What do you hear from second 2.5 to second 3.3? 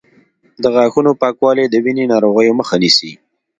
مخه نیسي.